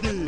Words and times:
que 0.00 0.21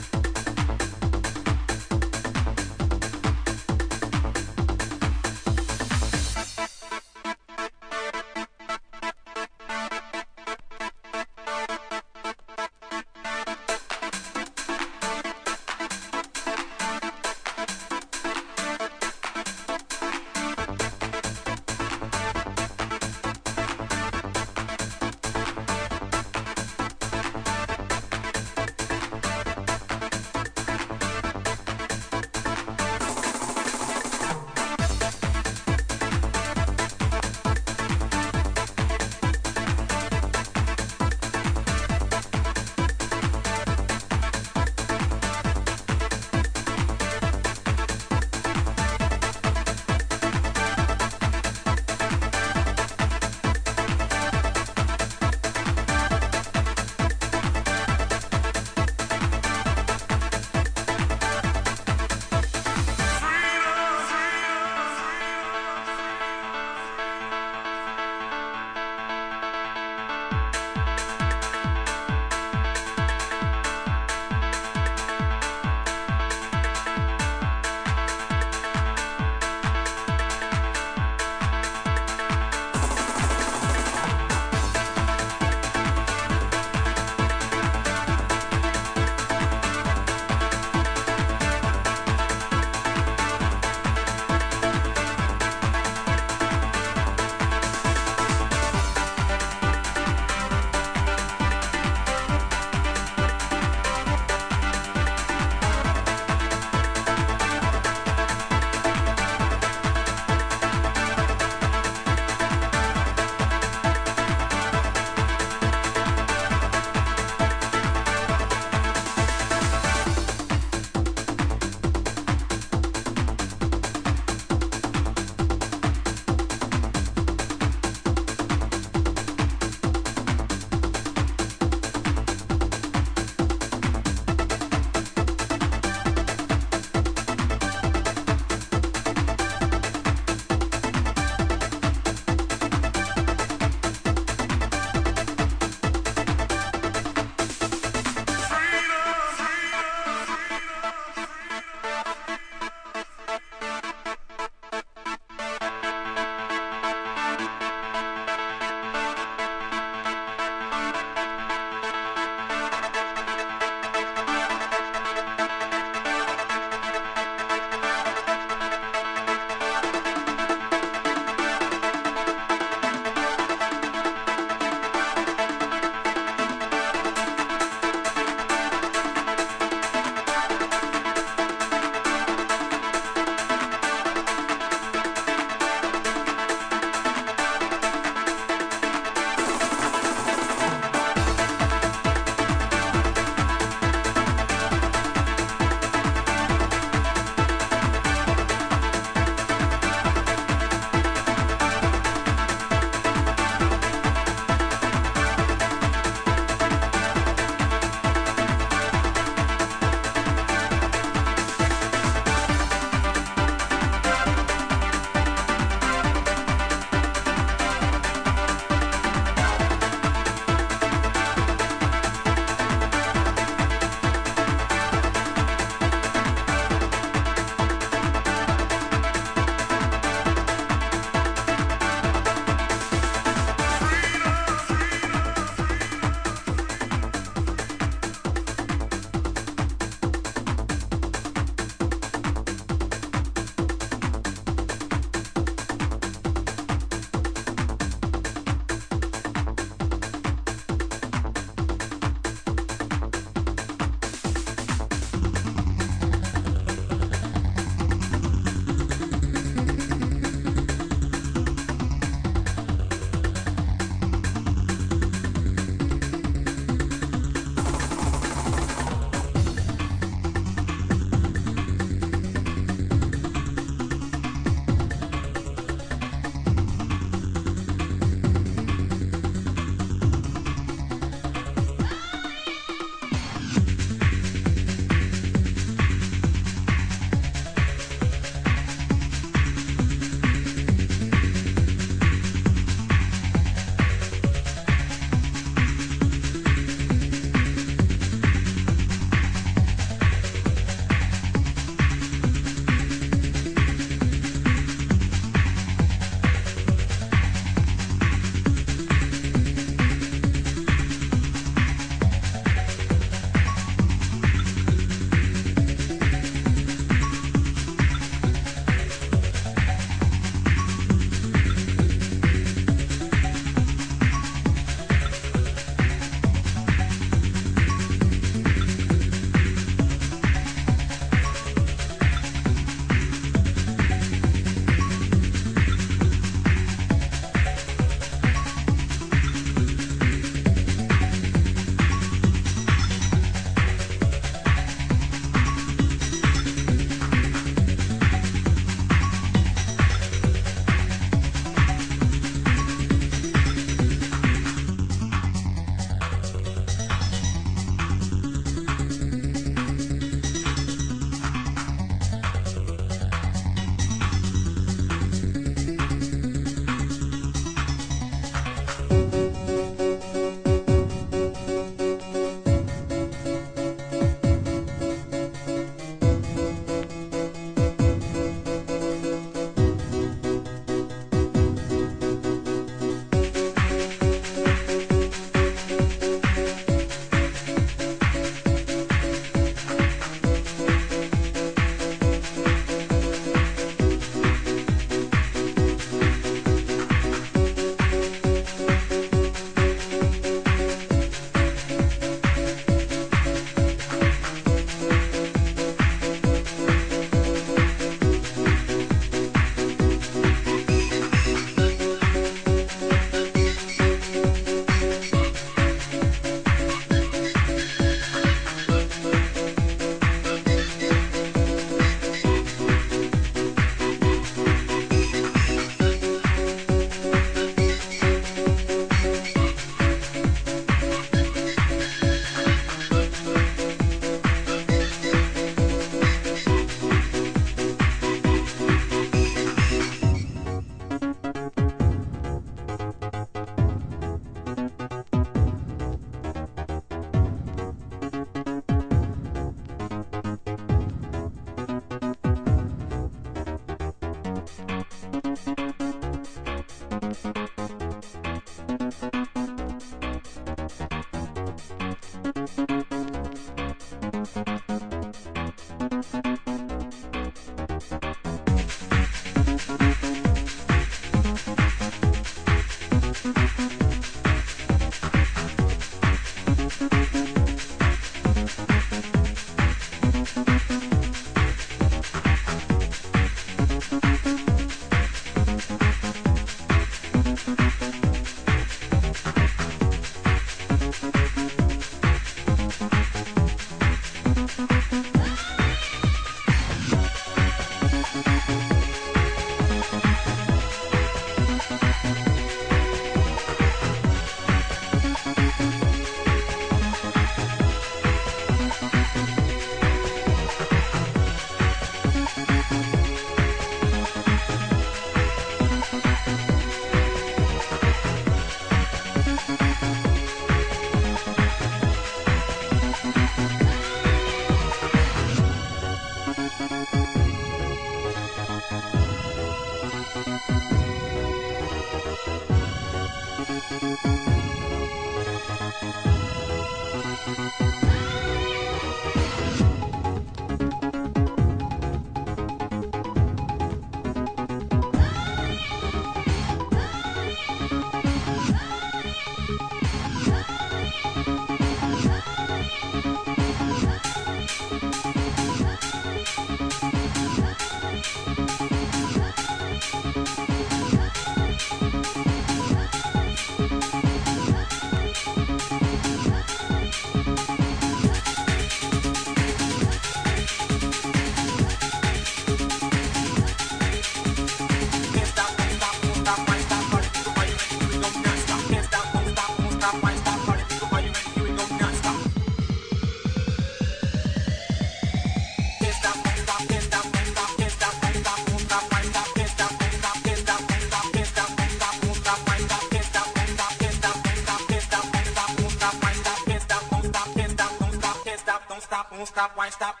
don't 599.21 599.27
stop, 599.27 599.51
why 599.55 599.69
stop? 599.69 600.00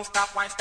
won't 0.00 0.06
stop, 0.06 0.28
why 0.34 0.48
stop? 0.48 0.59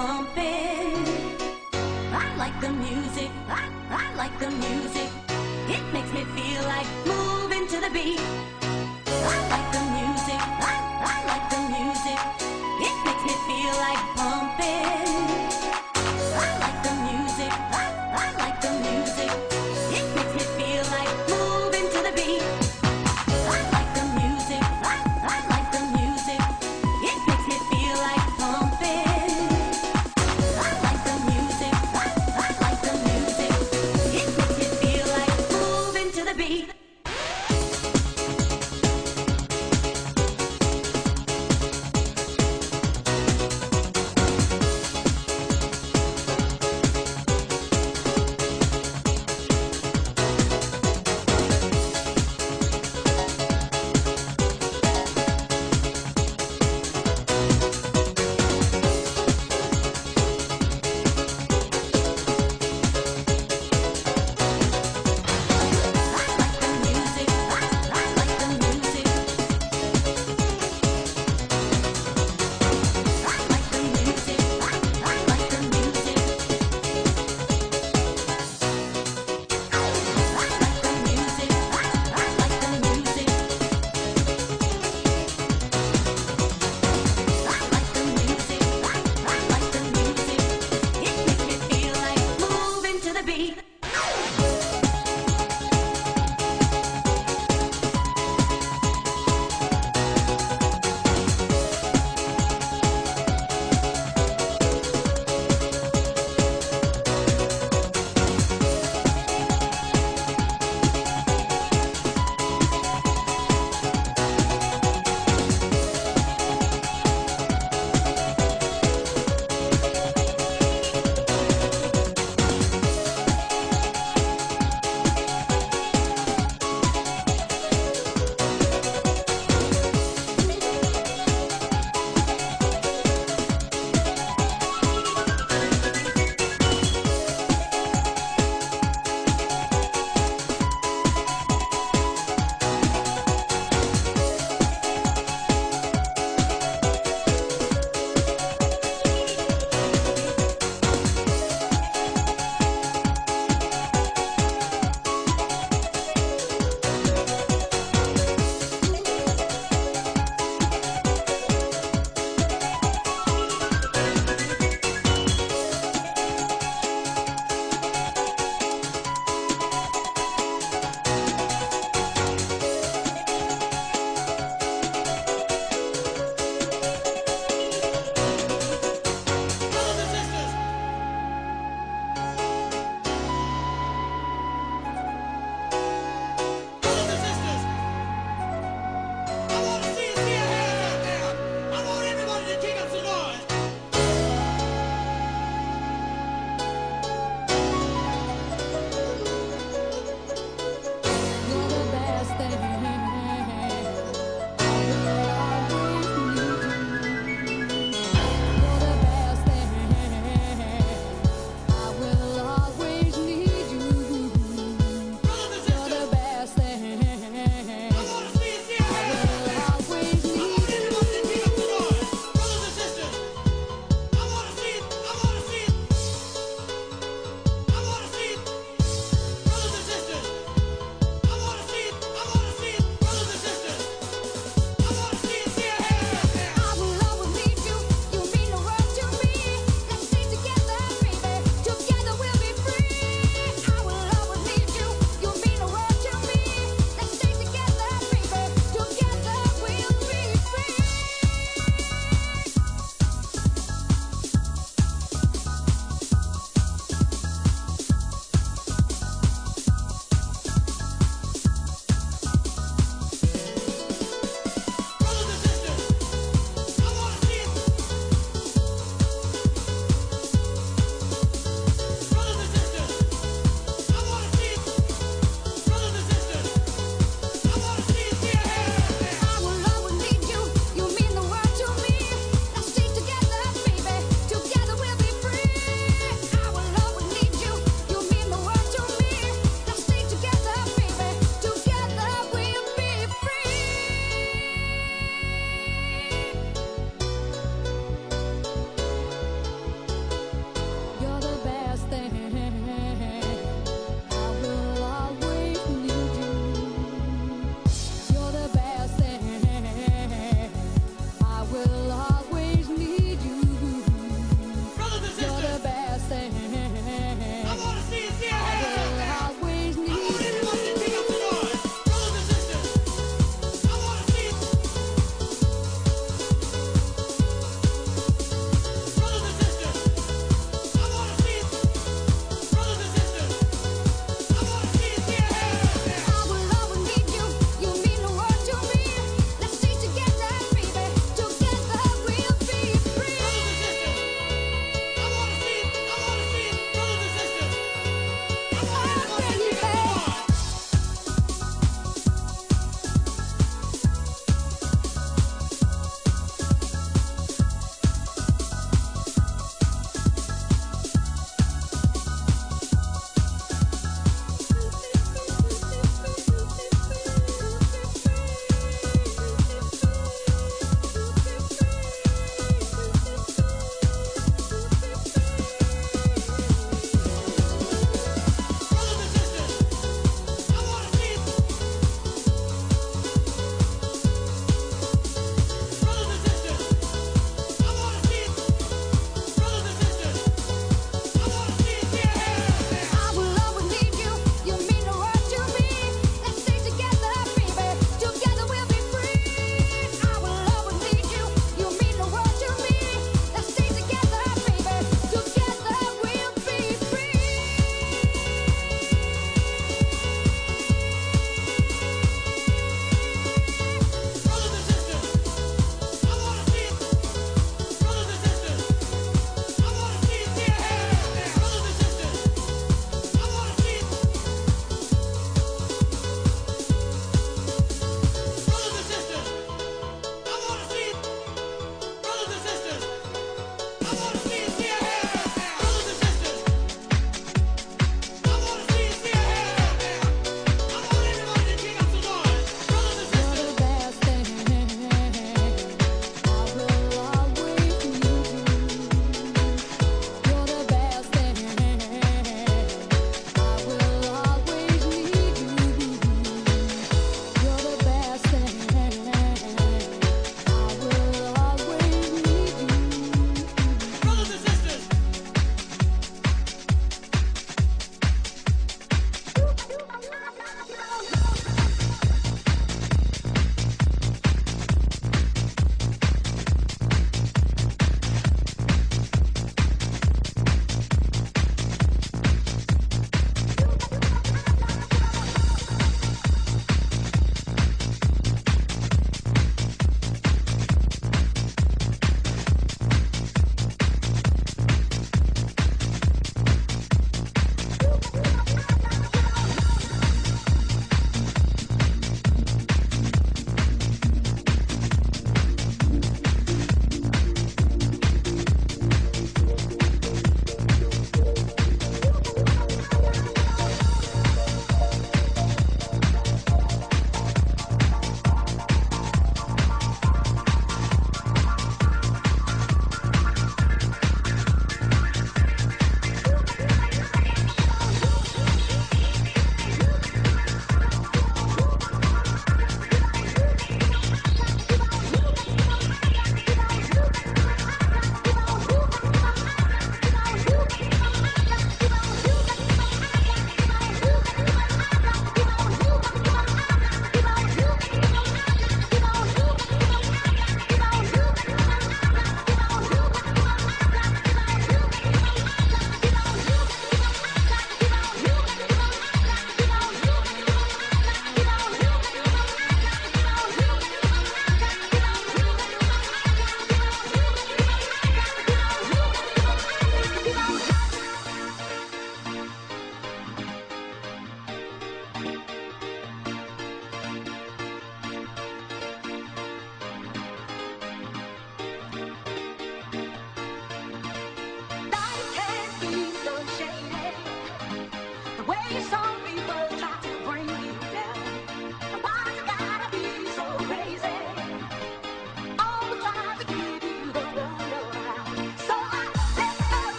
pumping. 0.00 0.96
I 2.24 2.26
like 2.38 2.56
the 2.60 2.70
music, 2.70 3.30
I, 3.48 3.68
I 3.90 4.14
like 4.14 4.34
the 4.38 4.50
music. 4.50 5.08
It 5.76 5.82
makes 5.92 6.10
me 6.16 6.22
feel 6.36 6.62
like 6.74 6.88
moving 7.06 7.66
to 7.68 7.80
the 7.84 7.90
beat. 7.92 8.39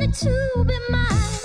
wanted 0.00 0.14
to 0.14 0.64
be 0.64 0.78
mine. 0.90 1.41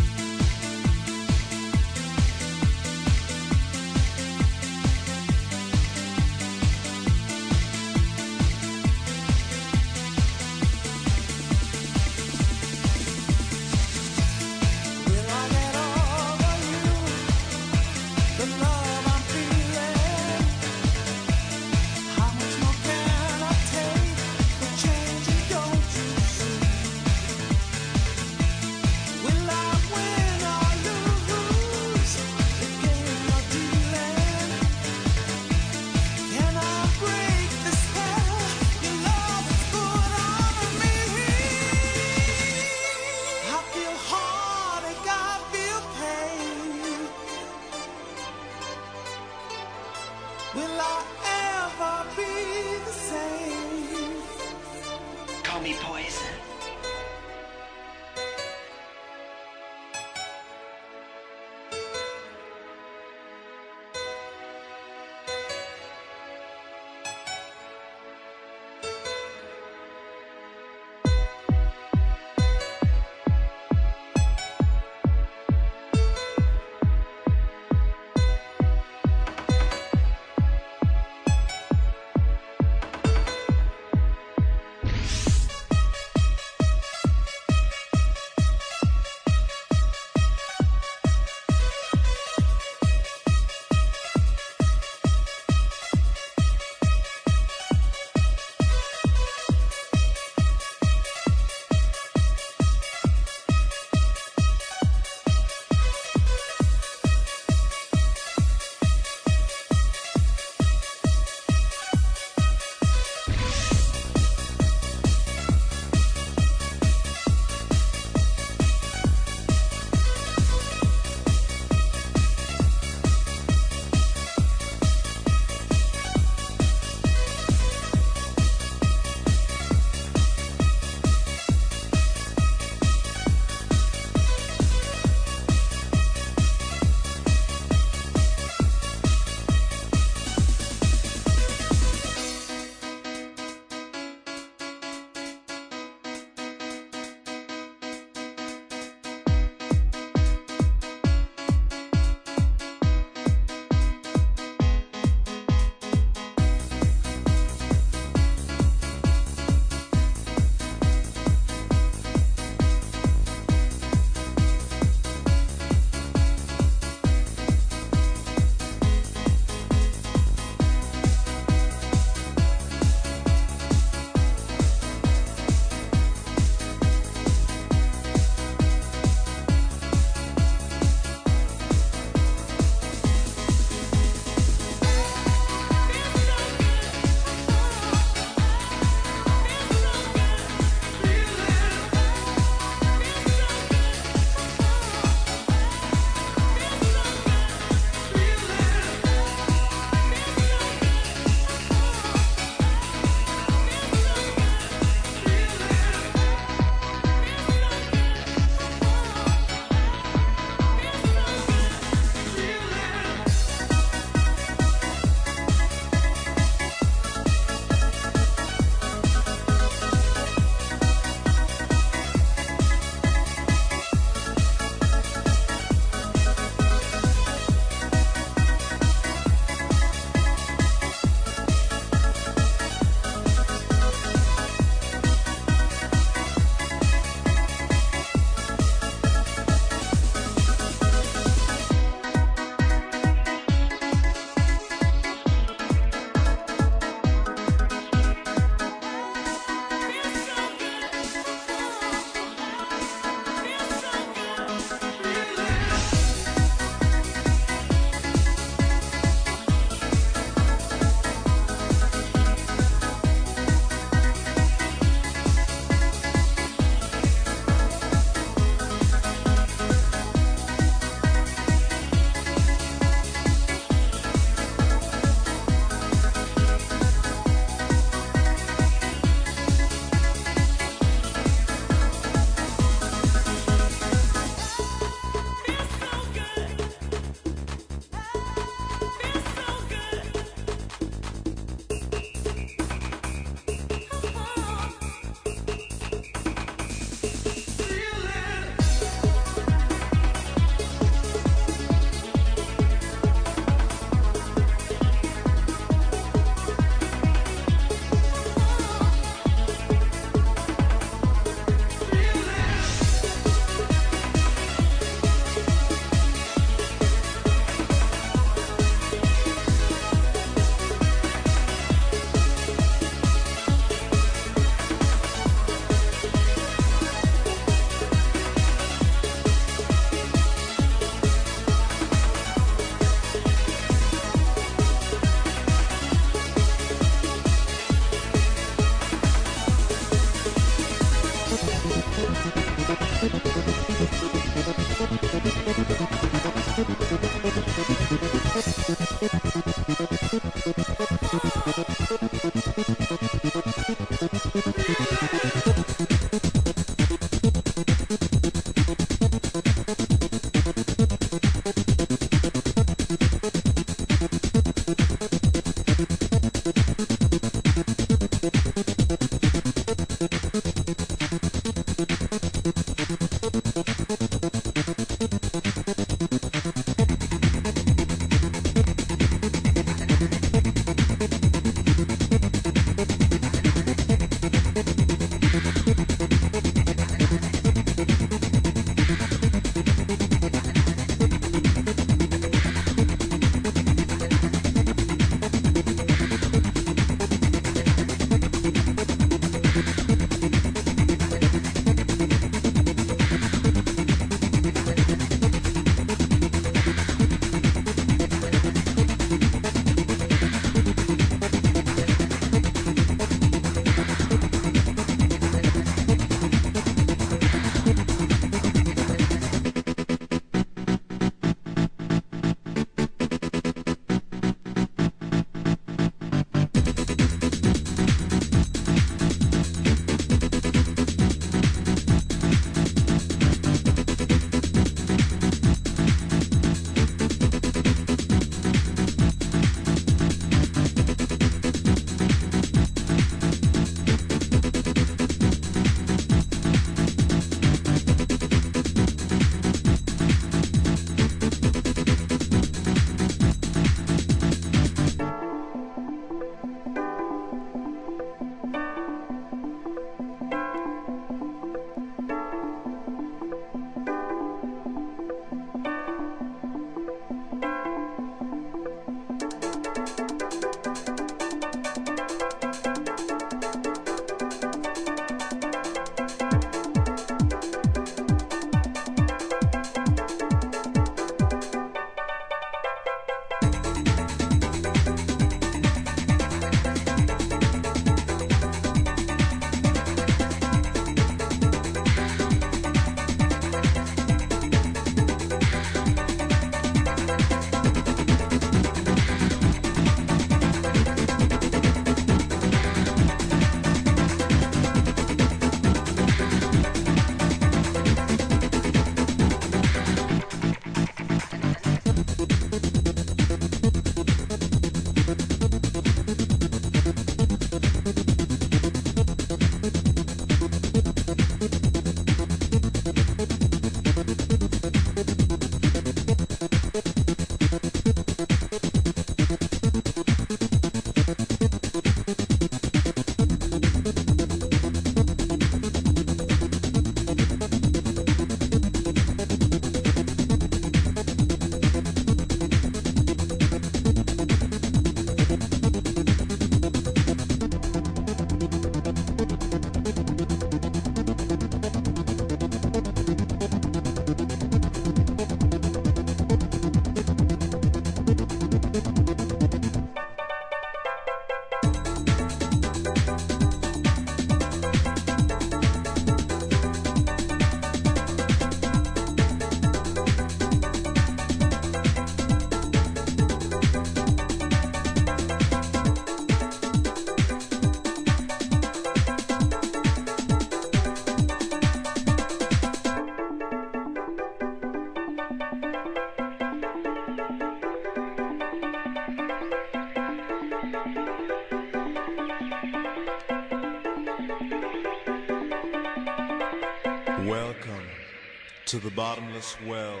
To 598.66 598.78
the 598.78 598.90
bottomless 598.90 599.56
well, 599.64 600.00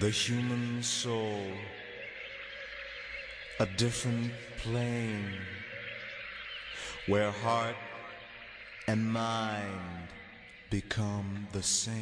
the 0.00 0.08
human 0.08 0.82
soul, 0.82 1.46
a 3.60 3.66
different 3.76 4.32
plane 4.56 5.36
where 7.06 7.30
heart 7.30 7.76
and 8.88 9.04
mind 9.12 10.08
become 10.70 11.46
the 11.52 11.62
same. 11.62 12.01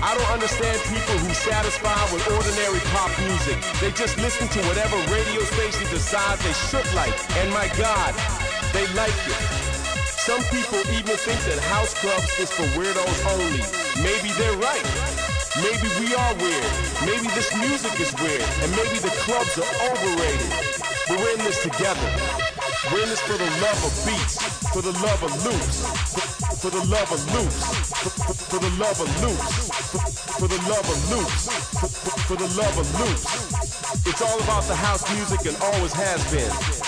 I 0.00 0.16
don't 0.16 0.32
understand 0.32 0.80
people 0.88 1.12
who 1.20 1.28
satisfy 1.36 1.92
with 2.08 2.24
ordinary 2.32 2.80
pop 2.88 3.12
music. 3.20 3.60
They 3.84 3.92
just 3.92 4.16
listen 4.16 4.48
to 4.48 4.60
whatever 4.64 4.96
radio 5.12 5.44
station 5.44 5.84
decides 5.92 6.40
they 6.40 6.56
should 6.56 6.88
like. 6.96 7.12
And 7.36 7.52
my 7.52 7.68
God, 7.76 8.16
they 8.72 8.88
like 8.96 9.12
it. 9.28 9.40
Some 10.24 10.40
people 10.48 10.80
even 10.96 11.20
think 11.20 11.36
that 11.52 11.60
house 11.68 11.92
clubs 12.00 12.32
is 12.40 12.48
for 12.48 12.64
weirdos 12.80 13.20
only. 13.36 13.60
Maybe 14.00 14.32
they're 14.40 14.56
right. 14.56 14.86
Maybe 15.60 15.84
we 16.00 16.16
are 16.16 16.32
weird. 16.40 16.72
Maybe 17.04 17.28
this 17.36 17.52
music 17.60 18.00
is 18.00 18.08
weird. 18.24 18.44
And 18.64 18.72
maybe 18.72 19.04
the 19.04 19.12
clubs 19.28 19.52
are 19.60 19.74
overrated. 19.92 20.48
But 21.08 21.20
we're 21.20 21.34
in 21.36 21.44
this 21.44 21.60
together. 21.62 22.08
We're 22.88 23.02
in 23.02 23.08
this 23.10 23.20
for 23.20 23.36
the 23.36 23.50
love 23.60 23.80
of 23.84 23.92
beats, 24.06 24.40
for 24.72 24.80
the 24.80 24.92
love 25.04 25.22
of 25.22 25.30
loops, 25.44 25.84
for, 26.10 26.56
for 26.56 26.70
the 26.70 26.84
love 26.88 27.12
of 27.12 27.20
loops, 27.34 27.60
for, 28.00 28.10
for, 28.10 28.34
for 28.34 28.58
the 28.58 28.70
love 28.80 28.98
of 28.98 29.08
loops, 29.22 29.79
for, 30.40 30.48
the 30.48 30.56
love 30.70 30.88
of 30.88 31.10
loops, 31.10 31.52
for, 31.78 31.86
for, 31.86 32.20
for 32.20 32.36
the 32.36 32.48
love 32.56 32.78
of 32.78 32.98
loops. 32.98 34.06
It's 34.06 34.22
all 34.22 34.40
about 34.40 34.64
the 34.64 34.74
house 34.74 35.04
music 35.14 35.44
and 35.44 35.54
always 35.62 35.92
has 35.92 36.24
been. 36.32 36.79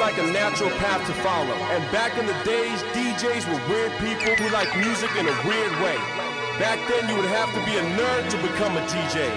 Like 0.00 0.16
a 0.16 0.32
natural 0.32 0.70
path 0.80 1.06
to 1.06 1.12
follow. 1.20 1.52
And 1.76 1.84
back 1.92 2.16
in 2.16 2.24
the 2.24 2.32
days, 2.42 2.80
DJs 2.96 3.44
were 3.52 3.60
weird 3.68 3.92
people 4.00 4.32
who 4.40 4.48
like 4.48 4.72
music 4.80 5.12
in 5.20 5.28
a 5.28 5.36
weird 5.44 5.74
way. 5.84 6.00
Back 6.56 6.80
then, 6.88 7.04
you 7.04 7.14
would 7.20 7.28
have 7.28 7.52
to 7.52 7.60
be 7.68 7.76
a 7.76 7.84
nerd 8.00 8.24
to 8.32 8.36
become 8.40 8.80
a 8.80 8.84
DJ. 8.88 9.28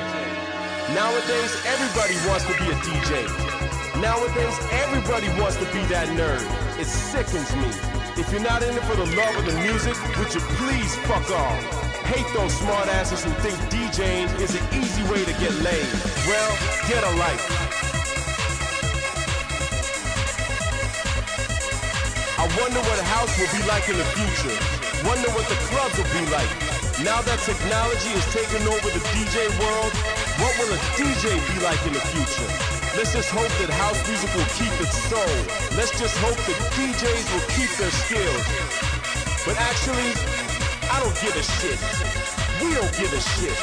Nowadays, 0.96 1.52
everybody 1.68 2.16
wants 2.32 2.48
to 2.48 2.56
be 2.56 2.72
a 2.72 2.78
DJ. 2.80 3.28
Nowadays, 4.00 4.56
everybody 4.72 5.28
wants 5.36 5.60
to 5.60 5.68
be 5.76 5.84
that 5.92 6.08
nerd. 6.16 6.40
It 6.80 6.88
sickens 6.88 7.52
me. 7.60 7.68
If 8.16 8.32
you're 8.32 8.42
not 8.42 8.64
in 8.64 8.72
it 8.72 8.84
for 8.88 8.96
the 8.96 9.10
love 9.20 9.36
of 9.36 9.46
the 9.46 9.60
music, 9.68 10.00
would 10.16 10.34
you 10.34 10.42
please 10.64 10.96
fuck 11.04 11.28
off? 11.30 11.60
Hate 12.08 12.28
those 12.32 12.56
smartasses 12.56 13.20
who 13.20 13.32
think 13.44 13.60
DJing 13.68 14.32
is 14.40 14.56
an 14.56 14.64
easy 14.80 15.04
way 15.12 15.26
to 15.28 15.34
get 15.44 15.52
laid. 15.60 15.92
Well, 16.24 16.52
get 16.88 17.04
a 17.04 17.12
life. 17.20 17.63
Wonder 22.64 22.80
what 22.88 22.96
a 22.96 23.04
house 23.12 23.36
will 23.36 23.52
be 23.52 23.60
like 23.68 23.84
in 23.92 23.98
the 24.00 24.08
future. 24.16 24.56
Wonder 25.04 25.28
what 25.36 25.44
the 25.52 25.60
clubs 25.68 26.00
will 26.00 26.08
be 26.16 26.24
like. 26.32 26.48
Now 27.04 27.20
that 27.28 27.44
technology 27.44 28.08
is 28.16 28.24
taking 28.32 28.64
over 28.64 28.88
the 28.88 29.04
DJ 29.12 29.52
world, 29.60 29.92
what 30.40 30.56
will 30.56 30.72
a 30.72 30.80
DJ 30.96 31.36
be 31.52 31.60
like 31.60 31.84
in 31.84 31.92
the 31.92 32.00
future? 32.16 32.48
Let's 32.96 33.12
just 33.12 33.28
hope 33.36 33.52
that 33.60 33.68
house 33.68 34.00
music 34.08 34.32
will 34.32 34.48
keep 34.56 34.72
its 34.80 34.96
soul. 35.12 35.36
Let's 35.76 35.92
just 36.00 36.16
hope 36.24 36.40
that 36.40 36.58
DJs 36.80 37.26
will 37.36 37.48
keep 37.52 37.68
their 37.76 37.92
skills. 37.92 38.46
But 39.44 39.60
actually, 39.60 40.16
I 40.88 41.04
don't 41.04 41.18
give 41.20 41.36
a 41.36 41.44
shit. 41.44 41.76
We 42.64 42.72
don't 42.80 42.96
give 42.96 43.12
a 43.12 43.20
shit. 43.20 43.60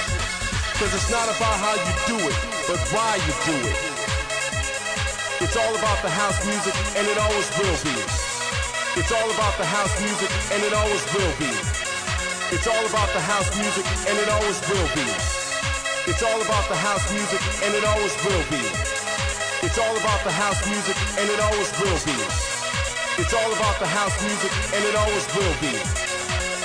Cause 0.76 0.92
it's 0.92 1.08
not 1.08 1.24
about 1.24 1.56
how 1.56 1.72
you 1.72 1.92
do 2.04 2.18
it, 2.20 2.36
but 2.68 2.76
why 2.92 3.16
you 3.16 3.32
do 3.48 3.56
it. 3.64 3.80
It's 5.40 5.56
all 5.56 5.72
about 5.72 6.04
the 6.04 6.12
house 6.12 6.36
music, 6.44 6.76
and 7.00 7.08
it 7.08 7.16
always 7.16 7.48
will 7.56 7.80
be. 7.80 8.19
It's 8.96 9.12
all 9.12 9.30
about 9.30 9.56
the 9.56 9.64
house 9.64 9.94
music, 10.02 10.30
and 10.50 10.64
it 10.64 10.74
always 10.74 11.04
will 11.14 11.34
be. 11.38 11.46
It's 12.50 12.66
all 12.66 12.84
about 12.90 13.06
the 13.14 13.20
house 13.22 13.46
music, 13.54 13.86
and 14.10 14.18
it 14.18 14.28
always 14.28 14.58
will 14.66 14.88
be. 14.98 15.06
It's 16.10 16.22
all 16.26 16.42
about 16.42 16.66
the 16.66 16.74
house 16.74 17.06
music, 17.14 17.38
and 17.62 17.72
it 17.72 17.84
always 17.86 18.14
will 18.26 18.42
be. 18.50 18.58
It's 19.62 19.78
all 19.78 19.94
about 19.94 20.24
the 20.26 20.34
house 20.34 20.58
music, 20.66 20.96
and 21.22 21.30
it 21.30 21.38
always 21.38 21.70
will 21.78 22.00
be. 22.02 22.18
It's 23.22 23.32
all 23.32 23.52
about 23.54 23.78
the 23.78 23.86
house 23.86 24.16
music, 24.26 24.50
and 24.74 24.82
it 24.82 24.96
always 24.98 25.26
will 25.38 25.54
be. 25.62 25.74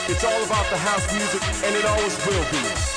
It's 0.10 0.24
all 0.26 0.42
about 0.50 0.66
the 0.74 0.82
house 0.82 1.06
music, 1.14 1.44
and 1.62 1.76
it 1.78 1.86
always 1.86 2.18
will 2.26 2.46
be. 2.50 2.95